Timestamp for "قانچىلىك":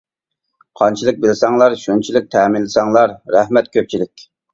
0.79-1.19